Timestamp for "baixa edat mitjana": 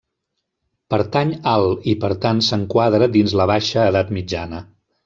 3.57-4.69